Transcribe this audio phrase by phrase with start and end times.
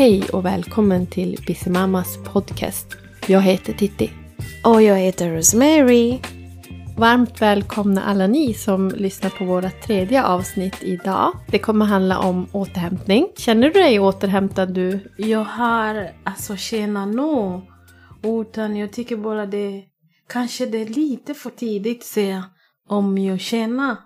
[0.00, 2.96] Hej och välkommen till Bissemammas podcast.
[3.26, 4.10] Jag heter Titti.
[4.64, 6.18] Och jag heter Rosemary.
[6.98, 11.32] Varmt välkomna alla ni som lyssnar på vårt tredje avsnitt idag.
[11.50, 13.28] Det kommer handla om återhämtning.
[13.36, 15.12] Känner du dig återhämtad du?
[15.16, 17.62] Jag har alltså känna nog.
[18.22, 19.82] Utan jag tycker bara det
[20.28, 22.44] kanske det är lite för tidigt att säga
[22.88, 23.96] om jag känner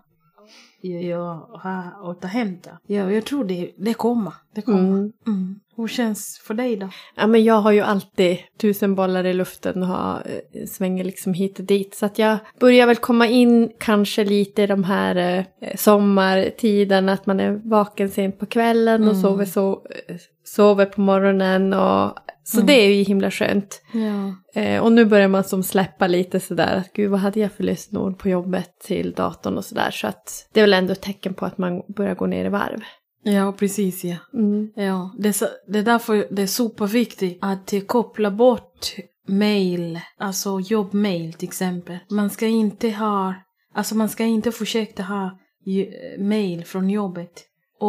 [0.93, 2.79] har återhämtat.
[2.87, 4.33] Ja, jag tror det, det kommer.
[4.55, 4.79] Det kommer.
[4.79, 5.13] Mm.
[5.27, 5.61] Mm.
[5.77, 6.89] Hur känns för dig då?
[7.17, 11.35] Ja, men jag har ju alltid tusen bollar i luften och har, eh, svänger liksom
[11.35, 11.95] hit och dit.
[11.95, 17.27] Så att jag börjar väl komma in kanske lite i de här eh, sommartiden, att
[17.27, 19.23] man är vaken sent på kvällen och Mm.
[19.23, 19.73] sover, så,
[20.09, 21.73] eh, sover på morgonen.
[21.73, 22.67] Och, så Mm.
[22.67, 23.83] det är ju himla skönt.
[23.93, 24.61] Ja.
[24.63, 27.65] Eh, och nu börjar man som släppa lite sådär att gud vad hade jag för
[27.65, 29.91] lösenord på jobbet till datorn och sådär.
[29.91, 32.49] Så att det är väl ändå ett tecken på att man börjar gå ner i
[32.49, 32.81] varv.
[33.23, 34.17] Ja, precis ja.
[34.35, 34.71] Mm.
[34.77, 38.95] Ja, det är, det är därför det är superviktigt att eh, koppla bort
[39.29, 41.99] mail, alltså jobbmail till exempel.
[42.11, 43.35] Man ska inte ha,
[43.75, 47.31] alltså man ska inte försöka ha ju- mail från jobbet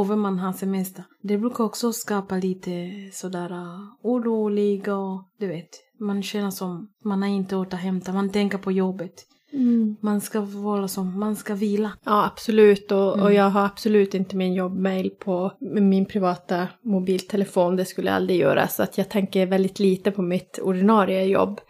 [0.02, 1.04] över man har semester.
[1.22, 6.88] Det brukar också skapa lite sådär ah, uh, orolig och du vet, man känner som
[7.04, 9.14] man har inte återhämtat, man tänker på jobbet.
[10.00, 11.92] Man ska vara som, man ska vila.
[12.06, 12.92] Ja, absolut.
[12.92, 13.34] Och, och Mm.
[13.34, 17.76] jag har absolut inte min jobbmail på min privata mobiltelefon.
[17.76, 18.68] Det skulle jag aldrig göra.
[18.68, 21.62] Så att jag tänker väldigt lite på mitt ordinarie jobb.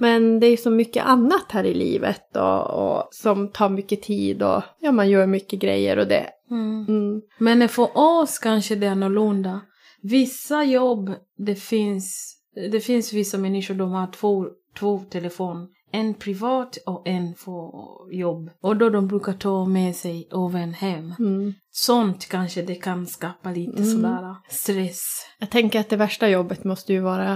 [0.00, 4.42] Men det är så mycket annat här i livet och, och som tar mycket tid
[4.42, 6.26] och ja, man gör mycket grejer och det.
[6.50, 6.84] Mm.
[6.88, 7.22] Mm.
[7.38, 9.60] Men för oss kanske det är annorlunda.
[10.02, 12.36] Vissa jobb, det finns,
[12.72, 14.46] det finns vissa människor de har två,
[14.78, 15.68] två telefon.
[15.94, 17.72] En privat och en för
[18.12, 18.50] jobb.
[18.60, 21.14] Och då de brukar ta med sig över hem.
[21.18, 21.54] Mm.
[21.70, 23.90] Sånt kanske det kan skapa lite Mm.
[23.90, 25.26] sådär stress.
[25.38, 27.32] Jag tänker att det värsta jobbet måste ju vara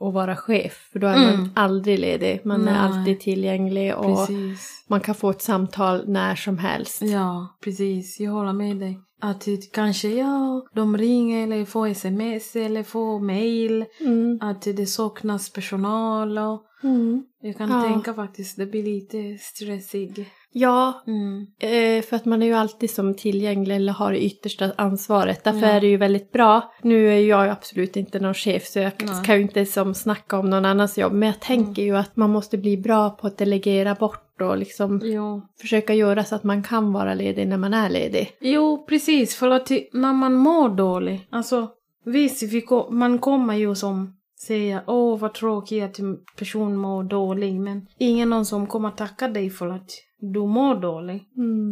[0.00, 0.88] att vara chef.
[0.92, 1.50] För då är man Mm.
[1.54, 2.40] aldrig ledig.
[2.44, 2.80] Man är Nej.
[2.80, 4.84] alltid tillgänglig och Precis.
[4.88, 7.02] man kan få ett samtal när som helst.
[7.02, 8.20] Ja, precis.
[8.20, 9.00] Jag håller med dig.
[9.20, 13.84] Att kanske ja, de ringer eller får sms eller får mail.
[14.00, 14.38] Mm.
[14.42, 17.22] Att det saknas personal och Mm.
[17.42, 17.82] jag kan Ja.
[17.82, 20.18] tänka faktiskt det blir lite stressigt.
[20.52, 21.46] Ja, Mm.
[21.60, 25.44] Eh, för att man är ju alltid som tillgänglig eller har det yttersta ansvaret.
[25.44, 25.66] Därför Ja.
[25.66, 26.72] är det ju väldigt bra.
[26.82, 29.24] Nu är jag ju absolut inte någon chef så jag Nej.
[29.24, 31.12] kan ju inte som snacka om någon annans jobb.
[31.12, 35.00] Men jag tänker ju att man måste bli bra på att delegera bort och liksom
[35.04, 35.42] Jo.
[35.60, 38.32] försöka göra så att man kan vara ledig när man är ledig.
[38.40, 39.36] jo, precis.
[39.36, 41.68] För att när man mår dåligt, alltså
[42.04, 44.14] visst, vi ko- man kommer ju som
[44.46, 49.28] säga åh vad tråkigt att en person mår dåligt, men ingen någon som kommer tacka
[49.28, 49.90] dig för att
[50.20, 51.22] du mår dåligt.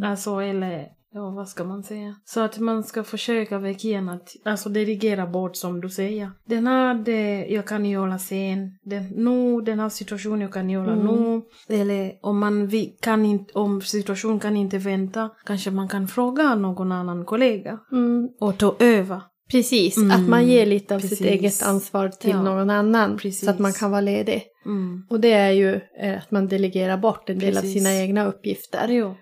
[0.04, 2.14] Alltså, eller ja, vad ska man säga?
[2.24, 6.30] Så att man ska försöka verkligen att, alltså delegera bort som du säger.
[6.44, 10.92] Den här, det jag kan göra sen, den, nu, den här situationen jag kan göra
[10.92, 11.06] Mm.
[11.06, 11.42] nu.
[11.76, 16.54] Eller om man vi, kan inte, om situationen kan inte vänta, kanske man kan fråga
[16.54, 18.28] någon annan kollega Mm.
[18.40, 19.20] och ta över.
[19.50, 21.26] Precis, Mm, att man ger lite av sitt precis.
[21.26, 23.16] eget ansvar till Ja, någon annan.
[23.16, 23.44] precis.
[23.44, 24.42] Så att man kan vara ledig.
[24.66, 25.06] Mm.
[25.10, 28.88] Och det är ju eh, att man delegerar bort en del av sina egna uppgifter.
[28.88, 29.14] Jo.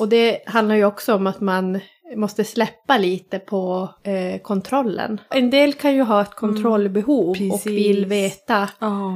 [0.00, 1.80] Och det handlar ju också om att man
[2.16, 5.20] måste släppa lite på eh, kontrollen.
[5.30, 7.50] En del kan ju ha ett kontrollbehov och Mm.
[7.50, 7.72] Precis.
[7.72, 8.68] vill veta.
[8.80, 9.12] Ja,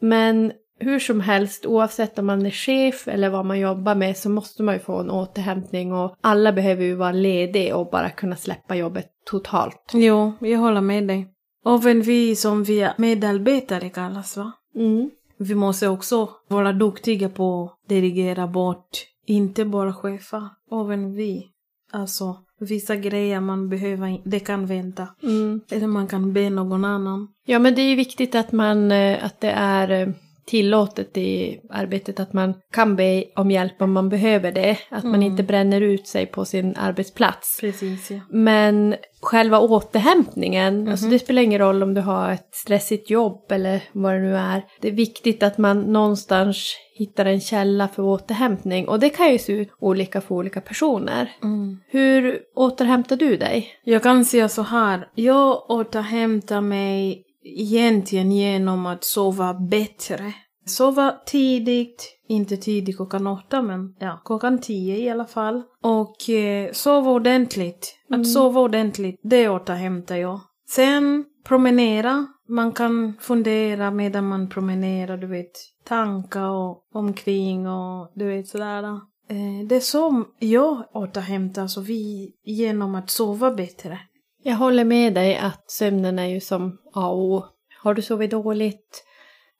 [0.00, 4.28] Men hur som helst, oavsett om man är chef eller vad man jobbar med så
[4.30, 8.36] måste man ju få en återhämtning och alla behöver ju vara lediga och bara kunna
[8.36, 9.90] släppa jobbet totalt.
[9.92, 11.30] jo, jag håller med dig.
[11.66, 14.52] Även vi som vi är medarbetare kallas va?
[14.76, 15.10] Mm.
[15.38, 21.50] Vi måste också vara duktiga på att delegera bort, inte bara chefer, även vi.
[21.92, 25.08] Alltså, vissa grejer man behöver, det kan vänta.
[25.22, 25.60] Mm.
[25.70, 27.28] Eller man kan be någon annan.
[27.46, 30.08] Ja men det är ju viktigt att man, eh, att det är eh,
[30.46, 34.78] tillåtet i arbetet att man kan be om hjälp om man behöver det.
[34.90, 35.22] Att man Mm.
[35.22, 37.58] inte bränner ut sig på sin arbetsplats.
[37.60, 38.20] Precis, ja.
[38.30, 40.88] Men själva återhämtningen, Mhm.
[40.90, 44.36] alltså det spelar ingen roll om du har ett stressigt jobb eller vad det nu
[44.36, 44.62] är.
[44.80, 49.38] Det är viktigt att man någonstans hittar en källa för återhämtning och det kan ju
[49.38, 51.32] se ut olika för olika personer.
[51.42, 51.78] Mm.
[51.88, 53.68] Hur återhämtar du dig?
[53.84, 60.32] Jag kan säga så här, jag återhämtar mig egentligen genom att sova bättre.
[60.66, 65.62] Sova tidigt, inte tidigt klockan åtta men ja, klockan tio i alla fall.
[65.82, 67.96] Och eh, sova ordentligt.
[68.08, 68.24] Att Mm.
[68.24, 70.40] sova ordentligt, det återhämtar jag.
[70.68, 72.26] Sen promenera.
[72.48, 75.52] Man kan fundera medan man promenerar, du vet.
[75.84, 78.82] Tankar och omkring och du vet sådär.
[79.28, 83.98] Eh, det så jag återhämtar så vi genom att sova bättre.
[84.42, 87.44] Jag håller med dig att sömnen är ju som A och O.
[87.82, 89.04] Har du sovit dåligt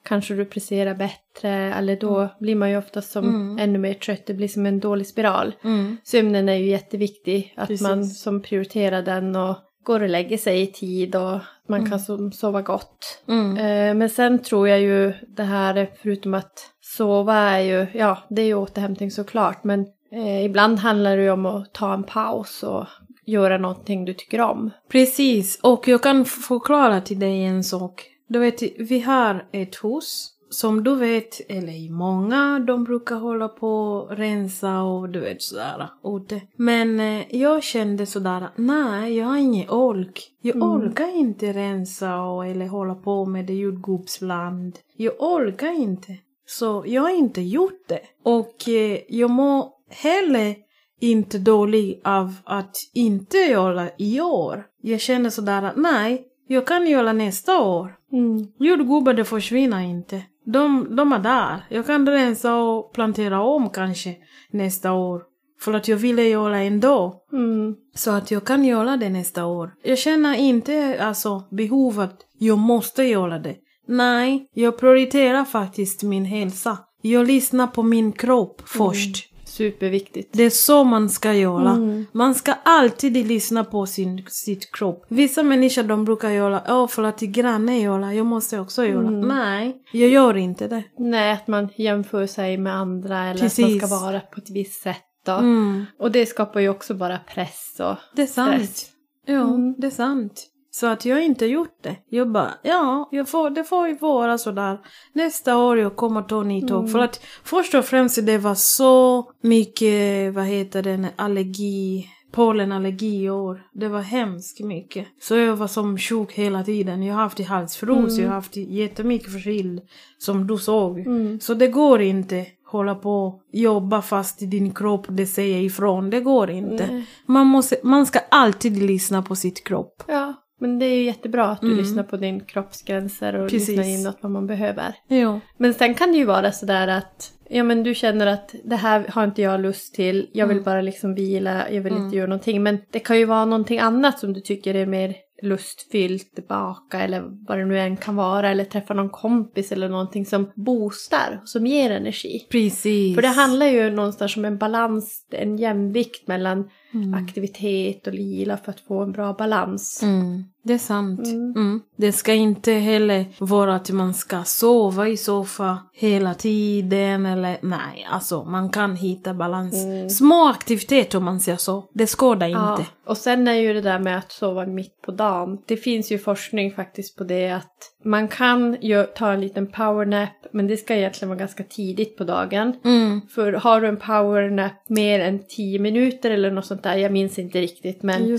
[0.04, 2.28] kanske du presterar bättre eller då Mm.
[2.40, 3.58] blir man ju oftast som Mm.
[3.58, 4.26] ännu mer trött.
[4.26, 5.54] Det blir som en dålig spiral.
[5.64, 5.96] Mm.
[6.04, 7.54] Sömnen är ju jätteviktig.
[7.56, 7.82] Att Precis.
[7.88, 11.90] man som prioriterar den och går och lägger sig i tid och man Mm.
[11.90, 13.22] kan sova gott.
[13.28, 13.56] Mm.
[13.56, 18.42] Eh, Men sen tror jag ju det här, förutom att sova är ju, ja det
[18.42, 22.62] är ju återhämtning såklart, men eh, ibland handlar det ju om att ta en paus
[22.62, 22.86] och
[23.26, 24.70] göra någonting du tycker om.
[24.92, 28.10] Precis, och jag kan förklara till dig en sak.
[28.28, 33.68] Du vet, vi har ett hus som du vet, eller många, de brukar hålla på
[33.68, 36.40] och rensa och du vet sådär ute.
[36.56, 40.30] Men eh, jag kände sådär, nej jag har ingen ork.
[40.40, 40.68] Jag Mm.
[40.70, 44.78] orkar inte rensa och, eller hålla på med det jordgubbsland.
[44.96, 46.16] Jag orkar inte.
[46.46, 48.00] Så jag har inte gjort det.
[48.24, 50.54] Och eh, jag mår heller
[51.00, 54.64] inte dålig av att inte göra i år.
[54.82, 57.94] Jag känner sådär, nej, jag kan göra nästa år.
[58.12, 58.46] Mm.
[58.58, 60.22] Jordgubbar det försvinner inte.
[60.44, 61.64] De, de är där.
[61.68, 64.16] Jag kan rensa och plantera om kanske
[64.50, 65.22] nästa år.
[65.60, 67.22] För att jag ville göra ändå.
[67.32, 67.74] Mm.
[67.94, 69.74] Så att jag kan göra det nästa år.
[69.82, 73.56] Jag känner inte alltså behov att jag måste göra det.
[73.86, 76.78] Nej, jag prioriterar faktiskt min hälsa.
[77.02, 79.33] Jag lyssnar på min kropp först.
[79.56, 80.28] Superviktigt.
[80.32, 81.70] Det är så man ska göra.
[81.70, 82.06] Mm.
[82.12, 85.04] Man ska alltid lyssna på sin sitt kropp.
[85.08, 89.06] Vissa människor de brukar göra, åh för att grannen gör, jag måste också göra.
[89.08, 89.20] Mm.
[89.28, 90.82] Nej, jag gör inte det.
[90.98, 93.80] Nej, att man jämför sig med andra eller att Precis.
[93.80, 95.28] man ska vara på ett visst sätt.
[95.28, 95.84] Mm.
[95.98, 98.54] Och det skapar ju också bara press och Det är sant.
[98.54, 98.86] stress.
[99.26, 99.74] Ja, Mm.
[99.78, 100.46] det är sant.
[100.74, 101.96] Så att jag inte gjort det.
[102.08, 104.78] Jag bara, ja, jag får, det får ju vara sådär.
[105.12, 106.78] Nästa år jag kommer ta nytt tag.
[106.78, 106.92] Mm.
[106.92, 113.30] För att först och främst det var så mycket, vad heter det, allergi, pollenallergi i
[113.30, 113.62] år.
[113.72, 115.06] Det var hemskt mycket.
[115.20, 117.02] Så jag var som sjuk hela tiden.
[117.02, 118.22] Jag har haft halsfros, Mm.
[118.22, 119.80] jag har haft jättemycket förkyld.
[120.18, 120.98] Som du såg.
[120.98, 121.40] Mm.
[121.40, 126.10] Så det går inte hålla på och jobba fast i din kropp det säger ifrån.
[126.10, 127.04] Det går inte.
[127.26, 130.02] Man, måste, man ska alltid lyssna på sitt kropp.
[130.06, 131.78] Ja, men det är ju jättebra att du Mm.
[131.78, 133.68] lyssnar på din kroppsgränser och Precis.
[133.68, 134.94] lyssnar inåt vad man behöver.
[135.08, 135.40] Ja.
[135.58, 139.06] Men sen kan det ju vara sådär att ja, men du känner att det här
[139.08, 140.30] har inte jag lust till.
[140.32, 140.64] Jag vill Mm.
[140.64, 142.04] bara liksom vila, jag vill Mm.
[142.04, 142.62] inte göra någonting.
[142.62, 147.22] Men det kan ju vara någonting annat som du tycker är mer lustfyllt, baka eller
[147.48, 148.50] vad det nu än kan vara.
[148.50, 152.46] Eller träffa någon kompis eller någonting som boostar, som ger energi.
[152.50, 153.14] Precis.
[153.14, 157.14] För det handlar ju någonstans om en balans, en jämvikt mellan Mm.
[157.14, 160.02] aktivitet och vila för att få en bra balans.
[160.02, 160.44] Mm.
[160.62, 161.26] Det är sant.
[161.26, 161.50] Mm.
[161.56, 161.80] Mm.
[161.96, 168.06] Det ska inte heller vara att man ska sova i soffa hela tiden eller nej,
[168.10, 169.74] alltså man kan hitta balans.
[169.74, 170.10] Mm.
[170.10, 171.84] Små aktiviteter om man säger så.
[171.94, 172.90] Det skadar Ja, inte.
[173.06, 175.58] och sen är ju det där med att sova mitt på dagen.
[175.66, 180.28] Det finns ju forskning faktiskt på det att man kan ju ta en liten powernap
[180.54, 182.76] men det ska egentligen vara ganska tidigt på dagen.
[182.84, 183.20] Mm.
[183.34, 187.38] För har du en powernap mer än 10 minuter eller något sånt där, jag minns
[187.38, 188.38] inte riktigt men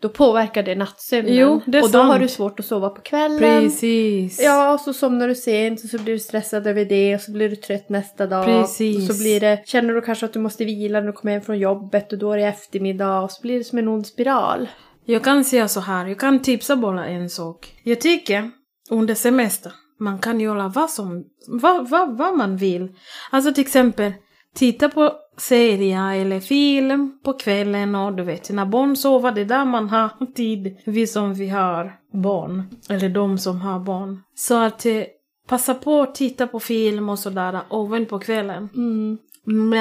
[0.00, 1.36] då påverkar det nattsömnen.
[1.36, 2.22] Jo, det och då har sant.
[2.22, 3.38] du svårt att sova på kvällen.
[3.38, 4.40] Precis.
[4.42, 7.32] Ja, och så somnar du sent och så blir du stressad över det och så
[7.32, 8.44] blir du trött nästa dag.
[8.44, 9.10] Precis.
[9.10, 11.42] Och så blir det, känner du kanske att du måste vila när du kommer hem
[11.42, 14.68] från jobbet och då är det eftermiddag och så blir det som en ond spiral.
[15.04, 17.74] Jag kan säga så här, jag kan tipsa bara en sak.
[17.82, 18.50] Jag tycker
[18.94, 22.96] under semester, man kan göra vad som, vad, vad, vad man vill.
[23.30, 24.12] Alltså till exempel,
[24.54, 29.44] titta på serie eller film på kvällen och du vet, när barn sover, det är
[29.44, 30.76] där man har tid.
[30.86, 34.22] Vi som vi har barn, eller de som har barn.
[34.34, 35.02] Så att eh,
[35.48, 38.68] passa på att titta på film och sådär även på kvällen.
[38.74, 39.18] Mm.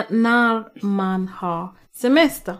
[0.09, 2.55] När man har semester.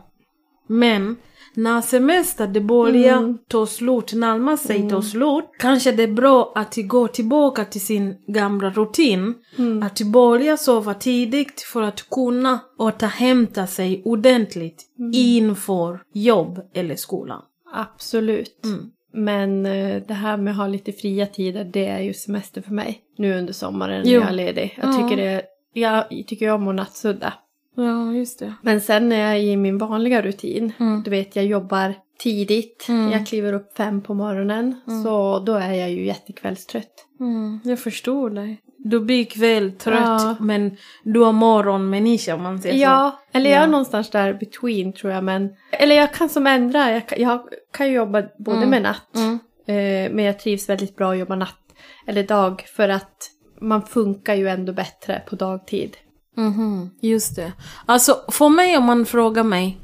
[0.67, 1.15] Men
[1.55, 3.38] när semester det börjar Mm.
[3.48, 8.15] ta slut, närmar sig ta slut, kanske det är bra att gå tillbaka till sin
[8.27, 9.34] gamla rutin.
[9.58, 9.84] Mm.
[9.84, 15.12] Att börja sova tidigt för att kunna återhämta sig ordentligt Mm.
[15.15, 17.41] inför jobb eller skola.
[17.74, 18.65] Absolut.
[18.65, 18.89] Mm.
[19.13, 22.72] Men eh, det här med att ha lite fria tider, det är ju semester för
[22.74, 23.01] mig.
[23.17, 24.79] Nu under sommaren när jag är ledig.
[24.82, 25.10] Jag Ja.
[25.10, 25.41] tycker, det,
[25.74, 27.34] jag tycker om att nattsudda.
[27.75, 28.53] Ja, just det.
[28.62, 30.74] Men sen är jag i min vanliga rutin.
[30.80, 31.01] Mm.
[31.03, 32.86] Du vet, jag jobbar tidigt.
[32.89, 33.12] Mm.
[33.12, 34.82] Jag kliver upp fem på morgonen.
[34.88, 35.03] Mm.
[35.03, 37.06] Så då är jag ju jättekvällstrött.
[37.20, 38.62] Mm, jag förstår dig.
[38.77, 40.36] Du blir kväll trött Ja.
[40.39, 42.82] men du är morgonmänniska om man säger så.
[42.82, 43.68] Ja, eller jag är Ja.
[43.72, 45.24] någonstans där between tror jag.
[45.24, 46.92] Men, eller jag kan som ändra.
[46.92, 48.70] Jag kan, jag kan jobba både Mm.
[48.70, 49.15] med natt.
[49.15, 49.39] Mm.
[49.65, 51.60] Eh, men jag trivs väldigt bra att jobba natt
[52.08, 52.62] eller dag.
[52.75, 53.30] För att
[53.62, 55.98] man funkar ju ändå bättre på dagtid.
[56.36, 57.52] Mhm, just det.
[57.86, 59.78] Alltså för mig om man frågar mig,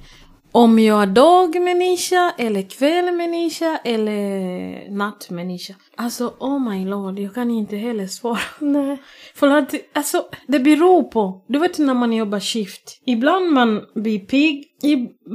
[0.52, 5.74] om jag är dagmänniska eller kvällmänniska eller nattmänniska.
[5.98, 8.40] Alltså oh my lord, jag kan inte heller svara.
[8.60, 8.98] Nej.
[9.36, 11.42] För att alltså, det beror på.
[11.48, 13.02] Du vet när man jobbar skift.
[13.06, 14.66] Ibland man blir pigg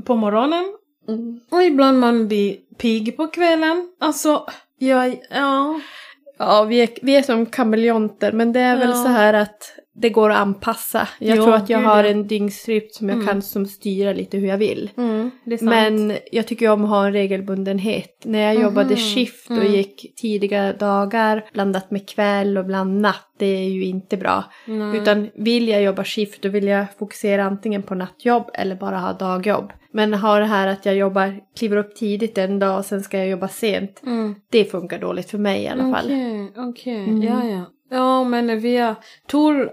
[0.07, 0.65] på morgonen
[1.09, 1.41] Mm.
[1.51, 3.89] och ibland man blir pigg på kvällen.
[4.01, 4.47] Alltså,
[4.79, 5.81] jag, ja.
[6.39, 8.95] Ja, vi är, vi är som kameleonter, men det är väl Ja.
[9.03, 9.63] så här att
[9.97, 11.09] det går att anpassa.
[11.19, 12.11] Jag Jo, tror att jag har ja.
[12.11, 13.27] en dygnsrytm som jag Mm.
[13.27, 14.91] kan som styra lite hur jag vill.
[14.97, 15.63] Mm, det.
[15.63, 18.23] Men jag tycker om att ha en regelbundenhet.
[18.25, 19.73] När jag jobbade Mhm, skift och mm.
[19.73, 24.45] gick tidiga dagar blandat med kväll och bland natt, det är ju inte bra.
[24.95, 29.13] Utan vill jag jobba skift då vill jag fokusera antingen på nattjobb eller bara ha
[29.13, 29.73] dagjobb.
[29.95, 33.19] Men ha det här att jag jobbar, kliver upp tidigt en dag och sen ska
[33.19, 34.03] jag jobba sent.
[34.07, 34.35] Mm.
[34.51, 36.05] Det funkar dåligt för mig i alla fall.
[36.07, 37.05] Okej, okej.
[37.05, 37.23] Mm.
[37.23, 37.65] Ja, ja.
[37.91, 38.95] Ja, men vi är,
[39.31, 39.71] tror,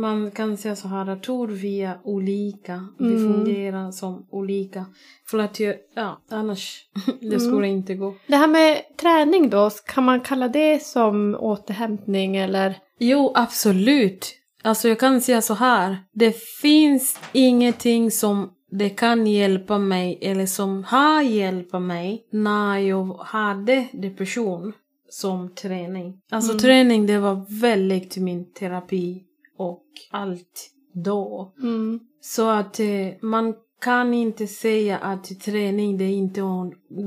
[0.00, 2.88] man kan säga så här, tror vi är olika.
[2.98, 3.32] Vi Mm.
[3.32, 4.86] fungerar som olika.
[5.30, 6.80] För att, jag, ja, annars,
[7.20, 7.40] det Mm.
[7.40, 8.14] skulle inte gå.
[8.26, 12.76] Det här med träning då, kan man kalla det som återhämtning eller?
[12.98, 14.34] Jo, absolut.
[14.62, 15.96] Alltså jag kan säga så här.
[16.12, 23.14] Det finns ingenting som det kan hjälpa mig eller som har hjälpt mig när jag
[23.18, 24.72] hade depression
[25.08, 26.20] som träning.
[26.30, 26.60] Alltså Mm.
[26.60, 29.22] träning det var väldigt min terapi
[29.58, 31.52] och allt då.
[31.62, 32.00] Mm.
[32.20, 32.86] Så att eh,
[33.20, 36.40] man kan inte säga att träning det är inte,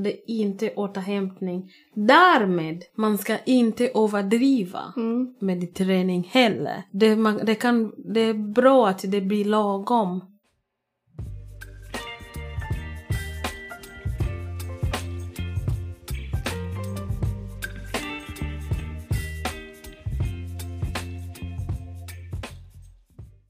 [0.04, 1.70] det är inte återhämtning.
[1.94, 5.34] Därmed, man ska inte överdriva Mm.
[5.40, 6.82] med träning heller.
[6.92, 10.20] Det, man, det, kan, det är bra att det blir lagom.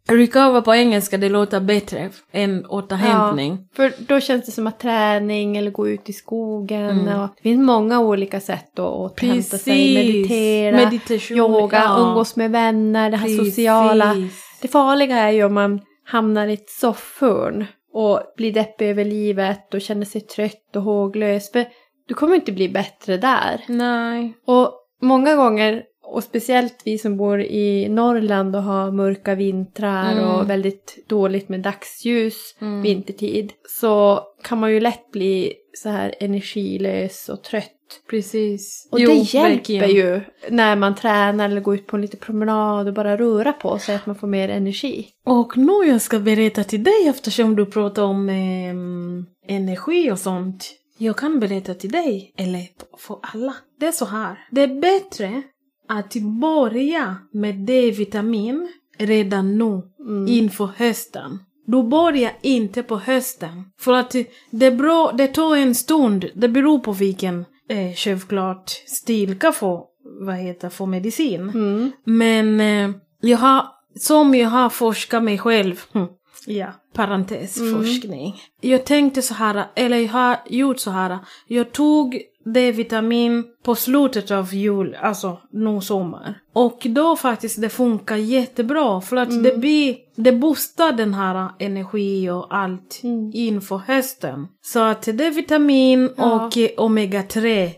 [0.08, 3.68] Recover på engelska det låter bättre än återhämtning.
[3.74, 7.20] För då känns det som att träning eller gå ut i skogen Mm.
[7.20, 9.58] och det finns många olika sätt att återhämta sig.
[9.94, 9.94] Precis.
[10.14, 11.96] Meditera, Meditation, yoga, ja.
[11.98, 13.54] umgås med vänner, det här Precis.
[13.54, 14.14] sociala.
[14.62, 19.74] Det farliga är ju om man hamnar i ett soffhörn och blir deppig över livet
[19.74, 21.52] och känner sig trött och håglös.
[21.52, 21.64] För
[22.08, 23.64] du kommer inte bli bättre där.
[23.68, 24.34] Nej.
[24.46, 24.72] Och
[25.02, 25.82] många gånger,
[26.14, 30.24] och speciellt vi som bor i Norrland och har mörka vintrar Mm.
[30.24, 32.82] och väldigt dåligt med dagsljus Mm.
[32.82, 37.72] vintertid, så kan man ju lätt bli så här energilös och trött.
[38.10, 38.88] Precis.
[38.92, 39.90] Och Jo, det hjälper verkligen.
[39.90, 43.78] ju när man tränar eller går ut på en liten promenad och bara röra på
[43.78, 45.06] sig, att man får mer energi.
[45.26, 50.74] Och nu jag ska berätta till dig eftersom du pratar om ehm, energi och sånt.
[50.98, 52.60] Jag kan berätta till dig, eller
[52.98, 53.54] för alla.
[53.80, 54.38] Det är så här.
[54.50, 55.42] Det är bättre
[55.88, 58.68] att börja med D-vitamin
[58.99, 60.28] redan nu Mm.
[60.28, 61.38] inför hösten.
[61.66, 63.64] Du börjar inte på hösten.
[63.80, 64.14] För att
[64.50, 66.30] det, bra, det tar en stund.
[66.35, 69.83] Det beror på vilken, eh, självklart, styrka för,
[70.26, 71.40] vad heter, för medicin.
[71.40, 71.90] Mm.
[72.04, 72.90] Men eh,
[73.21, 73.66] jag har,
[74.00, 76.07] som jag har forskat mig själv, hm,
[76.47, 78.35] ja, parentesforskning.
[78.61, 82.21] Jag tänkte så här, eller jag har gjort så här, jag tog
[82.54, 86.34] D-vitamin på slutet av jul, alltså nu sommar.
[86.54, 92.30] Och då faktiskt det funkar jättebra för att det blir, det boostar den här energi
[92.30, 93.30] och allt Mm.
[93.34, 94.46] inför hösten.
[94.62, 96.46] Så att D-vitamin Ja.
[96.46, 97.70] och eh, omega-3,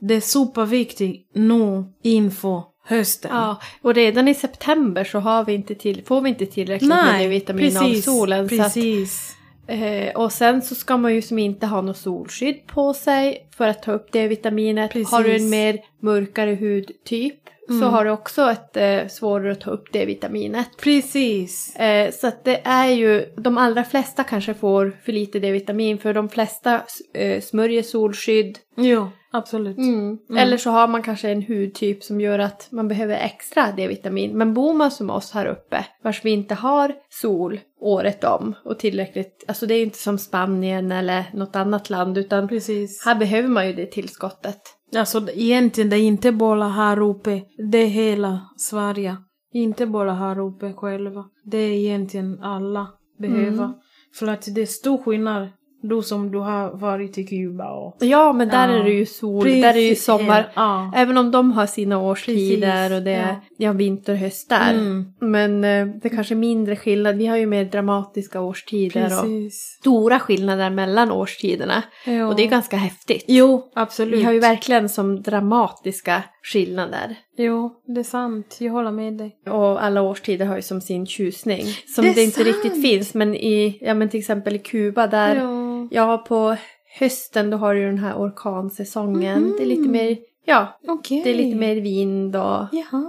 [0.00, 3.30] det är superviktigt nu inför hösten.
[3.34, 7.20] Ja, och redan i september så har vi inte till, får vi inte tillräckligt med
[7.20, 8.48] D-vitamin av solen.
[8.48, 9.32] Så att, precis.
[9.68, 13.68] Eh, och sen så ska man ju som inte ha något solskydd på sig för
[13.68, 14.92] att ta upp D-vitaminet.
[14.92, 15.10] Precis.
[15.12, 17.88] Har du en mer mörkare hudtyp så Mm.
[17.88, 20.68] har du också ett eh, svårare att ta upp D-vitaminet.
[20.82, 21.76] Precis.
[21.76, 26.14] Eh, så att det är ju, de allra flesta kanske får för lite D-vitamin för
[26.14, 26.80] de flesta
[27.14, 28.58] eh, smörjer solskydd.
[28.76, 29.78] Jo, absolut.
[29.78, 30.18] Mm.
[30.36, 34.38] Eller så har man kanske en hudtyp som gör att man behöver extra D-vitamin.
[34.38, 38.78] Men bor man som oss här uppe, vars vi inte har sol året om och
[38.78, 43.04] tillräckligt, alltså det är ju inte som Spanien eller något annat land utan Precis.
[43.04, 44.60] här behöver man ju det tillskottet.
[44.96, 49.16] Alltså egentligen det är inte bara här uppe, det är hela Sverige.
[49.52, 51.24] Inte bara här uppe själva.
[51.44, 52.88] Det är egentligen alla
[53.18, 53.64] behöver.
[53.64, 53.74] Mm.
[54.18, 55.48] För att det är stor skillnad.
[55.88, 57.96] Du som du har varit i Kuba och...
[58.00, 58.74] Ja, men där Ja.
[58.78, 60.52] är det ju sol, där är det ju Precis, sommar.
[60.54, 60.92] Ja.
[60.96, 63.72] Även om de har sina årstider Precis, och det är ja.
[63.72, 64.70] vinter och höst där.
[64.74, 65.04] Mm.
[65.20, 67.16] Men eh, det är kanske är mindre skillnad.
[67.16, 69.76] Vi har ju mer dramatiska årstider och Precis.
[69.80, 71.82] stora skillnader mellan årstiderna.
[72.28, 73.24] Och det är ganska häftigt.
[73.28, 74.20] Jo, absolut.
[74.20, 77.16] Vi har ju verkligen som dramatiska skillnader.
[77.38, 78.56] Jo, det är sant.
[78.60, 79.36] Jag håller med dig.
[79.50, 81.64] Och alla årstider har ju som sin tjusning.
[81.94, 82.82] Som Det det, inte riktigt sant.
[82.86, 83.14] finns.
[83.14, 85.36] Men i, ja men till exempel i Kuba där.
[85.86, 86.08] Mm.
[86.08, 86.56] Ja, på
[87.00, 89.42] hösten då har du den här orkansäsongen.
[89.42, 89.54] Mhm.
[89.56, 91.20] Det är lite mer, ja, Okej.
[91.24, 93.04] det är lite mer vind och Jaha.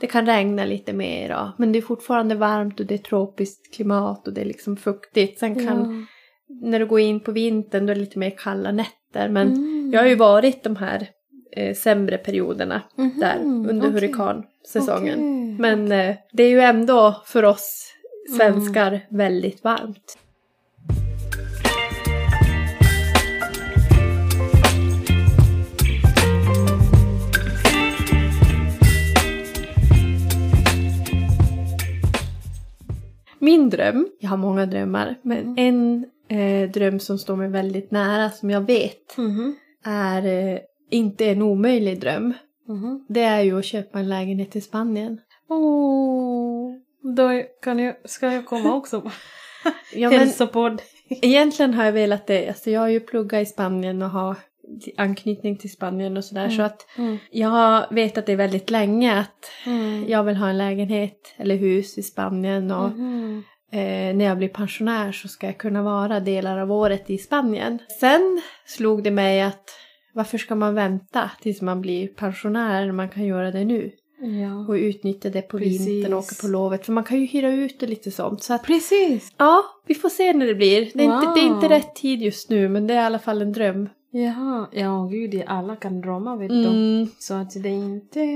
[0.00, 1.28] det kan regna lite mer.
[1.28, 1.52] då.
[1.58, 5.38] Men det är fortfarande varmt och det är tropiskt klimat och det är liksom fuktigt.
[5.38, 6.06] Sen kan,
[6.62, 9.28] när du går in på vintern då är det lite mer kalla nätter.
[9.28, 9.90] Men Mm.
[9.92, 11.08] jag har ju varit de här
[11.56, 13.90] eh, sämre perioderna Mhm, där under okej.
[13.90, 15.14] hurrikansäsongen.
[15.18, 15.56] Okej.
[15.58, 17.90] Men eh, det är ju ändå för oss
[18.36, 20.18] svenskar väldigt varmt.
[33.44, 38.30] Min dröm, jag har många drömmar, men en eh, dröm som står mig väldigt nära
[38.30, 39.54] som jag vet Mhm.
[39.84, 40.58] är eh,
[40.90, 42.32] inte en omöjlig dröm.
[42.68, 43.04] Mhm.
[43.08, 45.20] Det är ju att köpa en lägenhet i Spanien.
[45.48, 46.72] Åh,
[47.16, 49.02] då kan jag, ska jag komma också?
[49.94, 50.82] Ja, men Hälsopodd.
[51.08, 52.48] egentligen har jag velat det.
[52.48, 54.36] Alltså jag har ju pluggat i Spanien och har
[54.96, 56.48] anknytning till Spanien och sådär.
[56.48, 57.18] Så att Mm.
[57.30, 60.04] jag har vetat det väldigt länge att Mm.
[60.08, 62.70] jag vill ha en lägenhet eller hus i Spanien.
[62.70, 63.42] Och Mhm.
[63.72, 67.78] eh, när jag blir pensionär så ska jag kunna vara delar av året i Spanien.
[68.00, 69.64] Sen slog det mig att
[70.14, 73.90] varför ska man vänta tills man blir pensionär när man kan göra det nu?
[74.42, 74.66] Ja.
[74.68, 75.86] Och utnyttja det på Precis.
[75.88, 76.86] vintern och åka på lovet.
[76.86, 78.42] För man kan ju hyra ut och lite sånt.
[78.42, 79.32] Så att, Precis.
[79.38, 80.90] ja, vi får se när det blir.
[80.94, 81.68] Det är, inte, det är inte Wow.
[81.68, 83.88] rätt tid just nu men det är i alla fall en dröm.
[84.18, 84.66] Jaha.
[84.72, 86.66] Ja, gud, alla kan drömma vet du.
[86.66, 88.26] Mm, Så att det är inte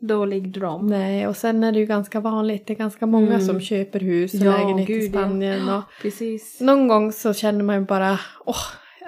[0.00, 0.86] dålig dröm.
[0.86, 2.66] nej, och sen är det ju ganska vanligt.
[2.66, 3.40] Det är ganska många Mm.
[3.40, 5.08] som köper hus och Ja, lägenhet i gud, ja.
[5.20, 5.68] Spanien.
[5.68, 6.60] Och Precis.
[6.60, 8.56] någon gång så känner man ju bara, åh,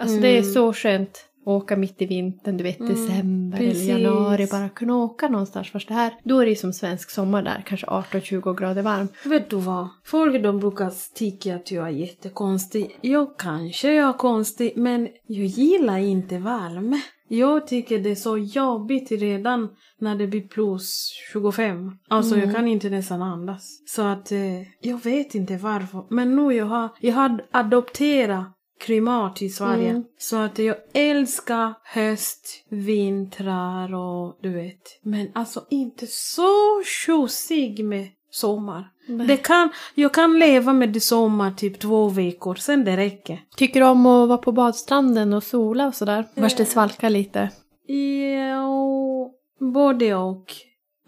[0.01, 0.53] alltså det är Mm.
[0.53, 1.25] så skönt.
[1.49, 3.89] Åka mitt i vintern, du vet Mm, december precis.
[3.89, 5.71] eller januari, bara kunna åka någonstans.
[5.71, 9.09] Först det här, då är det ju som svensk sommar där, kanske 18-20 grader varm.
[9.25, 9.89] Vet du vad?
[10.05, 12.99] Folk de brukar tycka att jag är jättekonstig.
[13.01, 17.01] Jag kanske är konstig, men jag gillar inte värme.
[17.29, 21.93] Jag tycker det är så jobbigt redan när det blir plus 25.
[22.09, 22.47] Alltså Mm.
[22.47, 23.83] jag kan inte nästan andas.
[23.87, 26.05] Så att eh, jag vet inte varför.
[26.09, 28.47] Men nu jag har, jag har adopterat
[28.81, 29.91] klimat i Sverige.
[29.91, 30.05] Mm.
[30.19, 35.01] Så att jag älskar höst, vintrar och du vet.
[35.03, 38.91] Men alltså inte så tjusig med sommar.
[39.29, 43.41] Det kan, jag kan leva med det sommar typ två veckor, sen det räcker.
[43.57, 46.25] Tycker du om att vara på badstranden och sola och sådär?
[46.35, 46.69] Vars det Eh.
[46.69, 47.51] svalkar lite.
[47.87, 50.45] Ja, både och.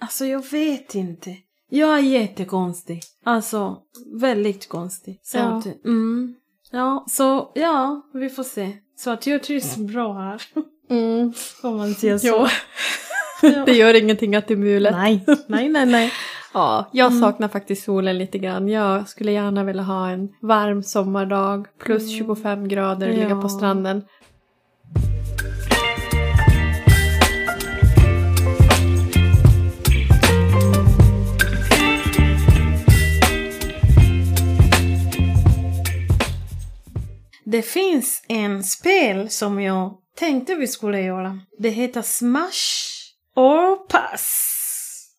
[0.00, 1.36] Alltså jag vet inte.
[1.70, 3.02] Jag är jättekonstig.
[3.24, 3.76] Alltså
[4.20, 5.20] väldigt konstig.
[5.22, 5.42] Så Ja.
[5.44, 6.34] att, mm,
[6.70, 8.72] ja, så ja, vi får se.
[8.96, 10.42] Så att jag trivs bra här.
[10.90, 11.32] Mm.
[11.62, 12.26] Om man säger så.
[12.26, 12.48] Ja.
[13.66, 14.92] det gör ingenting att det är mulet.
[14.92, 16.12] Nej, nej, nej, nej.
[16.54, 17.20] Ja, jag Mm.
[17.22, 18.68] saknar faktiskt solen lite grann.
[18.68, 23.36] Jag skulle gärna vilja ha en varm sommardag plus 25 grader och ligga Mm.
[23.38, 23.42] Ja.
[23.42, 24.02] på stranden.
[37.50, 41.38] Det finns en spel som jag tänkte vi skulle göra.
[41.58, 42.64] Det heter Smash
[43.36, 44.54] or Pass.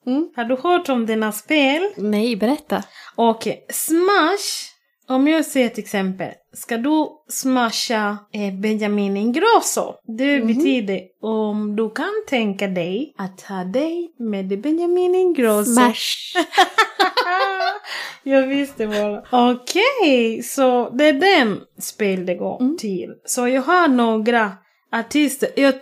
[0.05, 0.29] Mm.
[0.35, 1.89] Har du hört om denna spel?
[1.97, 2.83] Nej, berätta.
[3.15, 4.69] Okej, smash.
[5.07, 9.93] Om jag säger till exempel, ska du smasha eh, Benjamin Ingrosso?
[10.17, 10.47] Det Mhm.
[10.47, 15.73] betyder om du kan tänka dig att ha dig med Benjamin Ingrosso.
[15.73, 16.35] Smash!
[18.23, 19.23] jag visste bara.
[19.51, 22.77] Okej, så det är den spel det går Mm.
[22.77, 23.09] till.
[23.25, 24.51] Så jag har några
[24.91, 25.49] artister.
[25.55, 25.73] Jag,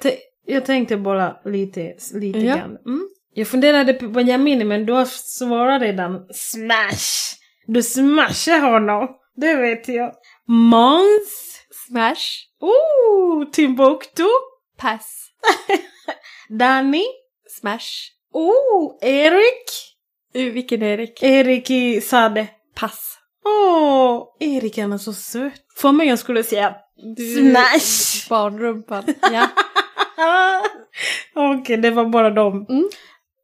[0.46, 2.56] jag tänkte bara lite, lite Ja.
[2.56, 2.78] grann.
[2.86, 3.10] Mm.
[3.34, 6.28] Jag funderade på Benjamin men du har svarat redan.
[6.34, 7.36] Smash!
[7.68, 9.08] Du smashar honom.
[9.36, 10.12] Det vet jag.
[10.48, 11.60] Måns.
[11.88, 12.24] Smash!
[12.60, 14.24] Oh, Timbuktu.
[14.78, 15.30] Pass!
[16.50, 17.04] Danny.
[17.60, 17.88] Smash!
[18.34, 19.97] Oh, Erik.
[20.46, 21.24] Vilken Erik?
[21.24, 22.48] Erik i Sade.
[22.76, 23.18] Pass!
[23.46, 25.54] Åh, Erik han är så söt.
[25.76, 26.76] För mig jag skulle säga
[27.18, 28.30] Du, Smash!
[28.30, 29.04] Barnrumpan.
[29.32, 29.48] Ja.
[31.60, 32.66] Okej, det var bara dem.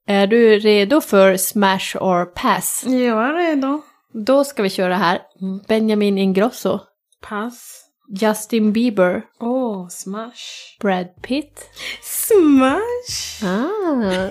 [0.07, 2.83] Är du redo för Smash or Pass?
[2.87, 3.81] Jag är redo.
[4.25, 5.19] Då ska vi köra här.
[5.67, 6.79] Benjamin Ingrosso.
[7.21, 7.79] Pass.
[8.21, 9.23] Justin Bieber.
[9.39, 10.77] Åh, smash.
[10.79, 11.69] Brad Pitt.
[12.01, 13.43] Smash!
[13.45, 14.29] Ah.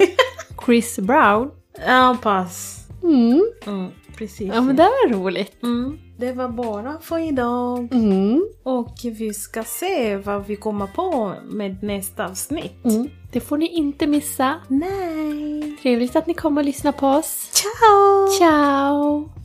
[0.67, 1.51] Chris Brown.
[1.87, 2.79] Ja, pass.
[3.03, 3.43] Mm.
[3.67, 4.51] Mm, precis.
[4.55, 5.63] Ja men det var roligt.
[5.63, 7.89] mm, det var bara för idag.
[7.93, 8.47] Mm.
[8.63, 12.85] Och vi ska se vad vi kommer på med nästa avsnitt.
[12.85, 13.09] Mm.
[13.33, 14.55] Det får ni inte missa.
[14.69, 15.77] Nej!
[15.83, 17.51] Trevligt att ni kom och lyssnade på oss.
[17.53, 18.27] Ciao!
[18.39, 19.42] Ciao!